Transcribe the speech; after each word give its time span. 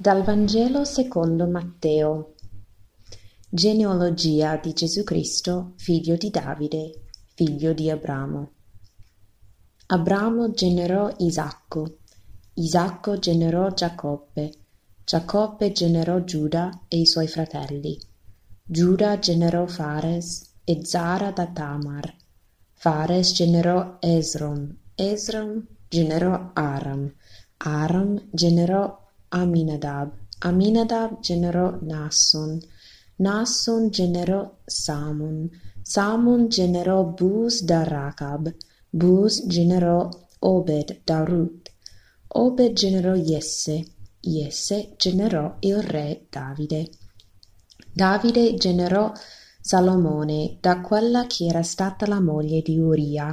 Dal 0.00 0.22
Vangelo 0.22 0.86
secondo 0.86 1.46
Matteo 1.46 2.32
Genealogia 3.50 4.56
di 4.56 4.72
Gesù 4.72 5.04
Cristo, 5.04 5.74
figlio 5.76 6.16
di 6.16 6.30
Davide, 6.30 7.02
figlio 7.34 7.74
di 7.74 7.90
Abramo. 7.90 8.52
Abramo 9.88 10.52
generò 10.52 11.14
Isacco, 11.18 11.98
Isacco 12.54 13.18
generò 13.18 13.68
Giacobbe, 13.72 14.54
Giacobbe 15.04 15.70
generò 15.72 16.24
Giuda 16.24 16.84
e 16.88 17.00
i 17.00 17.04
suoi 17.04 17.28
fratelli. 17.28 18.00
Giuda 18.64 19.18
generò 19.18 19.66
Fares 19.66 20.60
e 20.64 20.80
Zara 20.82 21.30
da 21.30 21.46
Tamar. 21.46 22.16
Fares 22.72 23.34
generò 23.34 23.98
Esrom, 24.00 24.74
Esrom 24.94 25.62
generò 25.86 26.52
Aram, 26.54 27.12
Aram 27.58 28.28
generò 28.30 29.08
Aminadab, 29.32 30.12
Aminadab 30.40 31.20
generò 31.20 31.78
Nasson, 31.82 32.58
Nasson 33.16 33.90
generò 33.90 34.58
Samon, 34.64 35.48
Samon 35.82 36.48
generò 36.48 37.04
Bus 37.04 37.62
da 37.62 37.84
Rachab, 37.84 38.54
Bus 38.90 39.46
generò 39.46 40.08
Obed 40.40 41.02
da 41.04 41.22
Ruth, 41.24 41.70
Obed 42.28 42.72
generò 42.72 43.14
Jesse, 43.14 43.84
Jesse 44.20 44.94
generò 44.96 45.56
il 45.60 45.82
re 45.82 46.26
Davide. 46.28 46.90
Davide 47.92 48.54
generò 48.54 49.12
Salomone 49.60 50.58
da 50.60 50.80
quella 50.80 51.26
che 51.26 51.46
era 51.46 51.62
stata 51.62 52.06
la 52.06 52.20
moglie 52.20 52.62
di 52.62 52.78
Uria. 52.78 53.32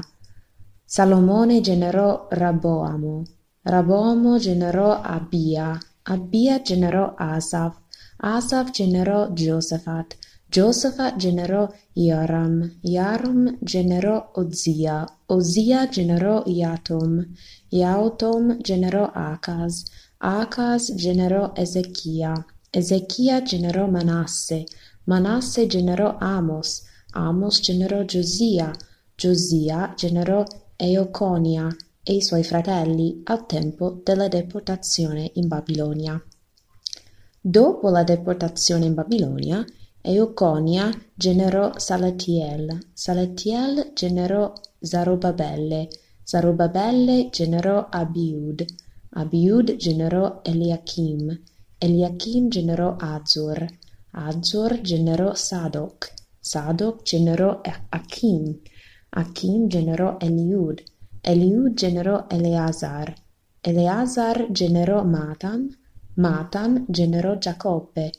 Salomone 0.84 1.62
generò 1.62 2.28
Raboamo, 2.30 3.24
Rabomo 3.70 4.40
generò 4.40 5.02
Abia, 5.02 5.78
Abia 6.04 6.62
generò 6.62 7.14
Asaf, 7.18 7.76
Asaf 8.22 8.72
generò 8.72 9.28
Josaphat, 9.34 10.16
Josaphat 10.50 11.18
generò 11.18 11.68
Iaram, 11.96 12.78
Iaram 12.84 13.58
generò 13.62 14.32
Ozia, 14.36 15.06
Ozia 15.26 15.86
generò 15.90 16.44
Iatom, 16.46 17.26
Iatom 17.72 18.62
generò 18.62 19.12
Acas, 19.14 19.84
Acas 20.20 20.94
generò 20.96 21.52
Ezechia, 21.54 22.34
Ezechia 22.72 23.42
generò 23.42 23.90
Manasse, 23.90 24.64
Manasse 25.08 25.68
generò 25.68 26.16
Amos, 26.22 26.84
Amos 27.16 27.60
generò 27.60 28.04
Giosia, 28.04 28.72
Giosia 29.18 29.94
generò 29.98 30.46
Eoconia, 30.78 31.68
e 32.10 32.14
i 32.14 32.22
suoi 32.22 32.46
fratelli 32.46 33.20
al 33.26 33.46
tempo 33.46 34.00
della 34.02 34.30
deportazione 34.30 35.32
in 35.34 35.50
Babilonia. 35.50 36.18
Dopo 37.42 37.90
la 37.90 38.06
deportazione 38.06 38.86
in 38.86 38.94
Babilonia, 38.94 39.66
Euconia 40.00 40.90
generò 41.14 41.78
Salatiel, 41.78 42.92
Salatiel 42.94 43.92
generò 43.94 44.54
Zarobabelle, 44.80 45.90
Zarobabelle 46.24 47.28
generò 47.30 47.90
Abiud, 47.90 48.66
Abiud 49.10 49.76
generò 49.76 50.40
Eliachim, 50.44 51.38
Eliachim 51.78 52.48
generò 52.48 52.96
Azor, 52.98 53.66
Azor 54.12 54.80
generò 54.80 55.34
Sadoc, 55.34 56.14
Sadoc 56.40 57.02
generò 57.02 57.60
Achim, 57.90 58.62
Achim 59.10 59.68
generò 59.68 60.16
Eliud, 60.22 60.82
Eliud 61.30 61.74
generò 61.74 62.26
Eleazar, 62.30 63.14
Eleazar 63.60 64.48
generò 64.50 65.04
Matan, 65.04 65.68
Matan 66.14 66.86
generò 66.88 67.38
Giacobbe, 67.38 68.12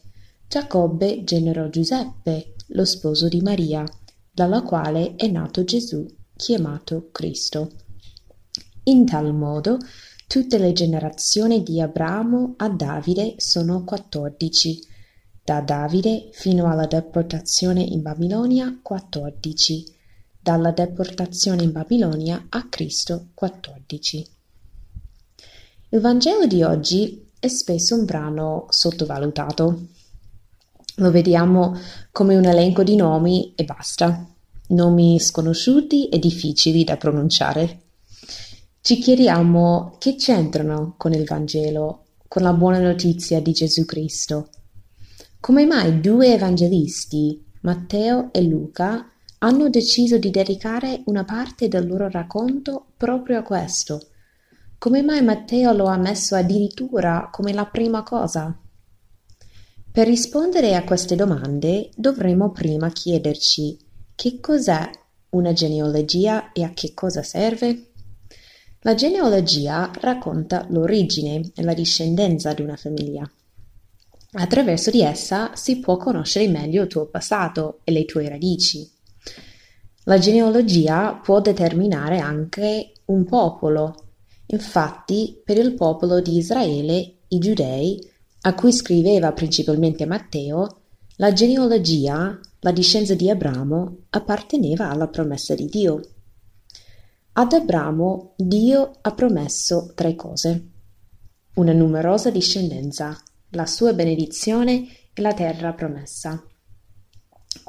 Giacobbe 0.47 1.25
generò 1.25 1.71
Giuseppe, 1.71 2.53
lo 2.67 2.85
sposo 2.85 3.29
di 3.29 3.41
Maria, 3.41 3.83
dalla 4.31 4.61
quale 4.61 5.15
è 5.17 5.27
nato 5.27 5.65
Gesù, 5.65 6.07
chiamato 6.37 7.09
Cristo. 7.11 7.71
In 8.85 9.07
tal 9.07 9.35
modo 9.35 9.79
tutte 10.27 10.59
le 10.59 10.75
generazioni 10.75 11.63
di 11.63 11.81
Abramo 11.81 12.57
a 12.59 12.69
Davide 12.69 13.37
sono 13.39 13.85
quattordici, 13.85 14.81
da 15.43 15.63
Davide 15.63 16.29
fino 16.33 16.71
alla 16.71 16.87
deportazione 16.87 17.81
in 17.81 18.03
Babilonia 18.03 18.79
quattordici 18.83 19.97
dalla 20.49 20.71
deportazione 20.71 21.63
in 21.63 21.73
Babilonia 21.73 22.47
a 22.49 22.69
Cristo 22.71 23.27
14. 23.35 24.27
Il 25.91 26.01
Vangelo 26.01 26.47
di 26.47 26.63
oggi 26.63 27.29
è 27.39 27.49
spesso 27.49 27.95
un 27.95 28.07
brano 28.07 28.65
sottovalutato. 28.71 29.89
Lo 30.95 31.11
vediamo 31.11 31.79
come 32.11 32.35
un 32.35 32.47
elenco 32.47 32.83
di 32.83 32.97
nomi 32.97 33.53
e 33.55 33.65
basta, 33.65 34.27
nomi 34.69 35.21
sconosciuti 35.21 36.09
e 36.09 36.19
difficili 36.19 36.83
da 36.83 36.97
pronunciare. 36.97 37.83
Ci 38.81 38.97
chiediamo 39.01 39.97
che 39.99 40.15
c'entrano 40.15 40.95
con 40.97 41.13
il 41.13 41.27
Vangelo, 41.27 42.05
con 42.27 42.41
la 42.41 42.55
buona 42.55 42.79
notizia 42.79 43.43
di 43.43 43.53
Gesù 43.53 43.85
Cristo. 43.85 44.49
Come 45.41 45.67
mai 45.67 46.01
due 46.01 46.33
evangelisti, 46.33 47.45
Matteo 47.61 48.33
e 48.33 48.41
Luca, 48.41 49.13
hanno 49.39 49.69
deciso 49.69 50.19
di 50.19 50.31
dedicare 50.31 51.03
una 51.07 51.25
parte 51.25 51.69
del 51.69 51.87
loro 51.87 52.09
racconto 52.09 52.87
proprio 52.97 53.39
a 53.39 53.43
questo. 53.43 54.09
Come 54.79 55.03
mai 55.03 55.23
Matteo 55.23 55.73
lo 55.73 55.87
ha 55.87 55.97
messo 55.97 56.35
addirittura 56.35 57.29
come 57.33 57.53
la 57.53 57.67
prima 57.67 58.03
cosa? 58.03 58.57
Per 59.91 60.07
rispondere 60.07 60.75
a 60.75 60.85
queste 60.85 61.17
domande 61.17 61.91
dovremo 61.97 62.51
prima 62.51 62.91
chiederci 62.91 63.79
che 64.15 64.39
cos'è 64.41 64.91
una 65.31 65.53
genealogia 65.53 66.53
e 66.53 66.63
a 66.63 66.71
che 66.73 66.95
cosa 66.95 67.23
serve? 67.23 67.91
La 68.83 68.95
genealogia 68.95 69.91
racconta 70.01 70.67
l'origine 70.71 71.51
e 71.55 71.63
la 71.63 71.75
discendenza 71.75 72.53
di 72.55 72.63
una 72.63 72.77
famiglia. 72.77 73.29
Attraverso 74.33 74.91
di 74.91 75.03
essa 75.03 75.53
si 75.55 75.81
può 75.81 75.97
conoscere 75.97 76.49
meglio 76.49 76.83
il 76.83 76.89
tuo 76.89 77.07
passato 77.07 77.81
e 77.83 77.93
le 77.93 78.05
tue 78.05 78.29
radici. 78.29 78.89
La 80.09 80.17
genealogia 80.17 81.21
può 81.23 81.43
determinare 81.43 82.19
anche 82.19 82.93
un 83.07 83.27
popolo. 83.27 83.95
Infatti, 84.47 85.39
per 85.45 85.59
il 85.59 85.75
popolo 85.75 86.23
di 86.23 86.39
Israele, 86.39 87.17
i 87.29 87.39
giudei, 87.39 88.03
a 88.41 88.55
cui 88.55 88.73
scriveva 88.73 89.33
principalmente 89.33 90.07
Matteo, 90.07 90.81
la 91.17 91.35
genealogia, 91.35 92.41
la 92.61 92.73
discendenza 92.73 93.15
di 93.17 93.29
Abramo, 93.29 94.05
apparteneva 94.09 94.89
alla 94.89 95.09
promessa 95.09 95.55
di 95.55 95.67
Dio. 95.67 96.01
Ad 97.33 97.53
Abramo 97.53 98.33
Dio 98.35 98.93
ha 99.03 99.13
promesso 99.13 99.93
tre 99.95 100.15
cose. 100.15 100.69
Una 101.57 101.75
numerosa 101.75 102.31
discendenza, 102.31 103.15
la 103.51 103.67
sua 103.67 103.93
benedizione 103.93 104.89
e 105.13 105.21
la 105.21 105.35
terra 105.35 105.75
promessa. 105.75 106.43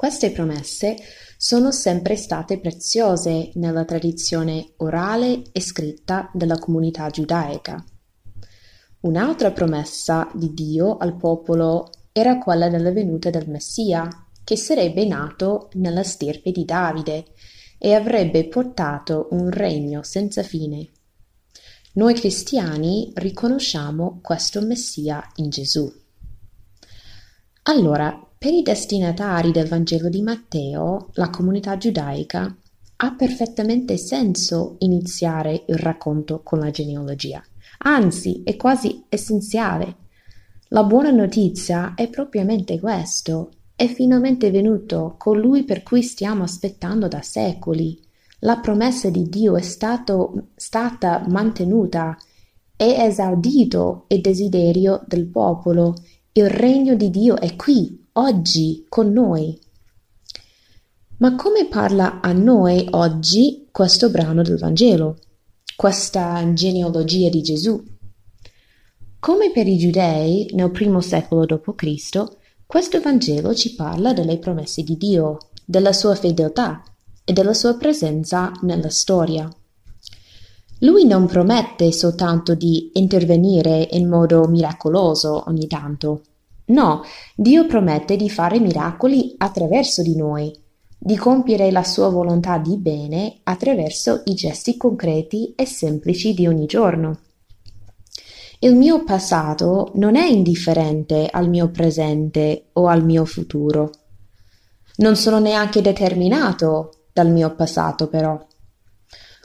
Queste 0.00 0.30
promesse 0.30 0.96
sono 1.36 1.70
sempre 1.70 2.16
state 2.16 2.58
preziose 2.58 3.50
nella 3.56 3.84
tradizione 3.84 4.72
orale 4.78 5.42
e 5.52 5.60
scritta 5.60 6.30
della 6.32 6.58
comunità 6.58 7.10
giudaica. 7.10 7.84
Un'altra 9.00 9.50
promessa 9.50 10.30
di 10.32 10.54
Dio 10.54 10.96
al 10.96 11.18
popolo 11.18 11.90
era 12.12 12.38
quella 12.38 12.70
della 12.70 12.92
venuta 12.92 13.28
del 13.28 13.50
Messia, 13.50 14.08
che 14.42 14.56
sarebbe 14.56 15.04
nato 15.04 15.68
nella 15.74 16.02
stirpe 16.02 16.50
di 16.50 16.64
Davide 16.64 17.26
e 17.76 17.92
avrebbe 17.92 18.48
portato 18.48 19.28
un 19.32 19.50
regno 19.50 20.02
senza 20.02 20.42
fine. 20.42 20.88
Noi 21.92 22.14
cristiani 22.14 23.12
riconosciamo 23.16 24.20
questo 24.22 24.62
Messia 24.62 25.22
in 25.34 25.50
Gesù. 25.50 25.92
Allora, 27.64 28.18
per 28.42 28.54
i 28.54 28.62
destinatari 28.62 29.52
del 29.52 29.68
Vangelo 29.68 30.08
di 30.08 30.22
Matteo, 30.22 31.10
la 31.12 31.28
comunità 31.28 31.76
giudaica, 31.76 32.56
ha 32.96 33.14
perfettamente 33.14 33.98
senso 33.98 34.76
iniziare 34.78 35.64
il 35.66 35.76
racconto 35.76 36.40
con 36.42 36.58
la 36.58 36.70
genealogia. 36.70 37.44
Anzi, 37.80 38.40
è 38.42 38.56
quasi 38.56 39.04
essenziale. 39.10 39.94
La 40.68 40.84
buona 40.84 41.10
notizia 41.10 41.92
è 41.94 42.08
propriamente 42.08 42.80
questo. 42.80 43.50
È 43.76 43.86
finalmente 43.86 44.50
venuto 44.50 45.16
colui 45.18 45.64
per 45.64 45.82
cui 45.82 46.00
stiamo 46.00 46.42
aspettando 46.42 47.08
da 47.08 47.20
secoli. 47.20 48.00
La 48.38 48.56
promessa 48.56 49.10
di 49.10 49.28
Dio 49.28 49.54
è 49.58 49.62
stato, 49.62 50.46
stata 50.54 51.26
mantenuta. 51.28 52.16
È 52.74 53.04
esaudito 53.06 54.06
il 54.08 54.22
desiderio 54.22 55.04
del 55.06 55.26
popolo. 55.26 55.94
Il 56.32 56.48
regno 56.48 56.94
di 56.94 57.10
Dio 57.10 57.36
è 57.36 57.54
qui, 57.54 57.99
oggi 58.14 58.86
con 58.88 59.12
noi. 59.12 59.58
Ma 61.18 61.36
come 61.36 61.66
parla 61.66 62.20
a 62.20 62.32
noi 62.32 62.86
oggi 62.90 63.68
questo 63.70 64.10
brano 64.10 64.42
del 64.42 64.58
Vangelo, 64.58 65.18
questa 65.76 66.52
genealogia 66.52 67.28
di 67.28 67.42
Gesù? 67.42 67.82
Come 69.18 69.52
per 69.52 69.68
i 69.68 69.76
giudei 69.76 70.50
nel 70.54 70.70
primo 70.70 71.00
secolo 71.00 71.44
d.C., 71.44 72.38
questo 72.66 73.00
Vangelo 73.00 73.54
ci 73.54 73.74
parla 73.74 74.12
delle 74.12 74.38
promesse 74.38 74.82
di 74.82 74.96
Dio, 74.96 75.50
della 75.64 75.92
sua 75.92 76.14
fedeltà 76.14 76.82
e 77.24 77.32
della 77.32 77.52
sua 77.52 77.76
presenza 77.76 78.50
nella 78.62 78.88
storia. 78.88 79.48
Lui 80.80 81.04
non 81.04 81.26
promette 81.26 81.92
soltanto 81.92 82.54
di 82.54 82.92
intervenire 82.94 83.86
in 83.92 84.08
modo 84.08 84.48
miracoloso 84.48 85.44
ogni 85.46 85.66
tanto. 85.66 86.22
No, 86.70 87.02
Dio 87.34 87.66
promette 87.66 88.16
di 88.16 88.30
fare 88.30 88.60
miracoli 88.60 89.34
attraverso 89.38 90.02
di 90.02 90.16
noi, 90.16 90.56
di 90.96 91.16
compiere 91.16 91.70
la 91.70 91.82
sua 91.82 92.08
volontà 92.08 92.58
di 92.58 92.76
bene 92.76 93.38
attraverso 93.42 94.22
i 94.26 94.34
gesti 94.34 94.76
concreti 94.76 95.52
e 95.56 95.66
semplici 95.66 96.32
di 96.32 96.46
ogni 96.46 96.66
giorno. 96.66 97.18
Il 98.60 98.76
mio 98.76 99.04
passato 99.04 99.90
non 99.94 100.16
è 100.16 100.26
indifferente 100.26 101.28
al 101.30 101.48
mio 101.48 101.70
presente 101.70 102.66
o 102.74 102.86
al 102.86 103.04
mio 103.04 103.24
futuro. 103.24 103.90
Non 104.96 105.16
sono 105.16 105.38
neanche 105.38 105.80
determinato 105.80 107.06
dal 107.12 107.32
mio 107.32 107.54
passato, 107.54 108.06
però. 108.08 108.38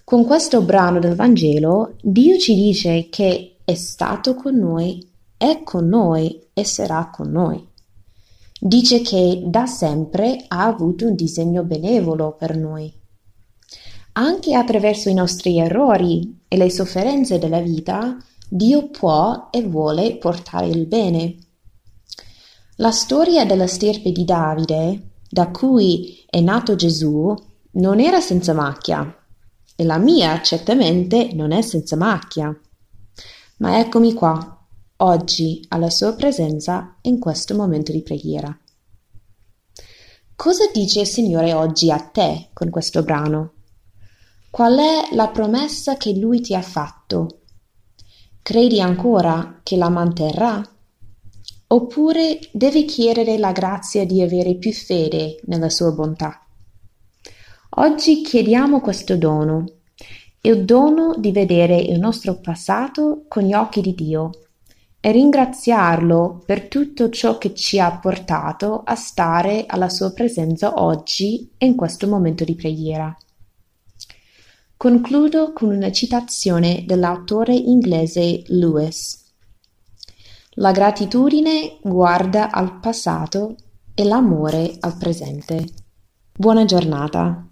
Con 0.03 0.25
questo 0.25 0.61
brano 0.61 0.99
del 0.99 1.15
Vangelo, 1.15 1.95
Dio 2.01 2.37
ci 2.37 2.53
dice 2.53 3.07
che 3.09 3.55
è 3.63 3.73
stato 3.73 4.35
con 4.35 4.57
noi, 4.57 5.13
è 5.37 5.63
con 5.63 5.87
noi 5.87 6.47
e 6.53 6.63
sarà 6.63 7.09
con 7.11 7.29
noi. 7.31 7.67
Dice 8.59 9.01
che 9.01 9.43
da 9.45 9.65
sempre 9.65 10.45
ha 10.47 10.65
avuto 10.65 11.05
un 11.05 11.15
disegno 11.15 11.63
benevolo 11.63 12.35
per 12.37 12.57
noi. 12.57 12.91
Anche 14.13 14.55
attraverso 14.55 15.09
i 15.09 15.13
nostri 15.13 15.59
errori 15.59 16.43
e 16.47 16.55
le 16.55 16.69
sofferenze 16.69 17.37
della 17.37 17.59
vita, 17.59 18.17
Dio 18.47 18.89
può 18.89 19.49
e 19.51 19.61
vuole 19.63 20.15
portare 20.17 20.67
il 20.67 20.85
bene. 20.85 21.35
La 22.77 22.91
storia 22.91 23.45
della 23.45 23.67
stirpe 23.67 24.11
di 24.11 24.23
Davide, 24.23 25.09
da 25.29 25.49
cui 25.49 26.23
è 26.29 26.39
nato 26.39 26.75
Gesù, 26.75 27.35
non 27.71 27.99
era 27.99 28.21
senza 28.21 28.53
macchia, 28.53 29.15
e 29.75 29.83
la 29.83 29.97
mia 29.97 30.41
certamente 30.41 31.33
non 31.33 31.51
è 31.51 31.61
senza 31.61 31.97
macchia. 31.97 32.57
Ma 33.57 33.79
eccomi 33.79 34.13
qua, 34.13 34.54
oggi, 34.97 35.65
alla 35.69 35.89
sua 35.89 36.13
presenza 36.13 36.97
in 37.01 37.19
questo 37.19 37.55
momento 37.55 37.91
di 37.91 38.01
preghiera. 38.01 38.57
Cosa 40.35 40.69
dice 40.73 41.01
il 41.01 41.07
Signore 41.07 41.53
oggi 41.53 41.91
a 41.91 41.99
te 41.99 42.49
con 42.53 42.69
questo 42.69 43.03
brano? 43.03 43.53
Qual 44.49 44.77
è 44.77 45.13
la 45.15 45.29
promessa 45.29 45.97
che 45.97 46.13
Lui 46.13 46.39
ti 46.39 46.55
ha 46.55 46.61
fatto? 46.61 47.41
Credi 48.41 48.79
ancora 48.79 49.59
che 49.63 49.75
la 49.75 49.89
manterrà? 49.89 50.61
Oppure 51.67 52.39
devi 52.51 52.85
chiedere 52.85 53.37
la 53.37 53.51
grazia 53.51 54.05
di 54.05 54.21
avere 54.21 54.55
più 54.55 54.71
fede 54.71 55.39
nella 55.45 55.69
sua 55.69 55.91
bontà? 55.91 56.45
Oggi 57.77 58.21
chiediamo 58.21 58.79
questo 58.79 59.17
dono, 59.17 59.65
il 60.41 60.63
dono 60.63 61.15
di 61.17 61.31
vedere 61.31 61.77
il 61.77 61.99
nostro 61.99 62.39
passato 62.39 63.25
con 63.27 63.43
gli 63.43 63.53
occhi 63.53 63.81
di 63.81 63.93
Dio 63.95 64.44
e 65.05 65.11
ringraziarlo 65.11 66.41
per 66.47 66.67
tutto 66.67 67.11
ciò 67.11 67.37
che 67.37 67.53
ci 67.53 67.79
ha 67.79 67.95
portato 67.99 68.81
a 68.83 68.95
stare 68.95 69.65
alla 69.67 69.87
sua 69.87 70.11
presenza 70.11 70.81
oggi 70.81 71.51
e 71.59 71.67
in 71.67 71.75
questo 71.75 72.07
momento 72.07 72.43
di 72.43 72.55
preghiera. 72.55 73.15
Concludo 74.75 75.53
con 75.53 75.69
una 75.69 75.91
citazione 75.91 76.85
dell'autore 76.87 77.53
inglese 77.53 78.45
Lewis. 78.47 79.31
La 80.53 80.71
gratitudine 80.71 81.77
guarda 81.83 82.49
al 82.49 82.79
passato 82.79 83.57
e 83.93 84.05
l'amore 84.05 84.75
al 84.79 84.97
presente. 84.97 85.65
Buona 86.35 86.65
giornata. 86.65 87.44